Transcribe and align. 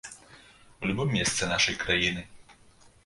У 0.71 0.83
любым 0.91 1.13
месцы 1.17 1.51
нашай 1.53 1.75
краіны. 1.85 2.21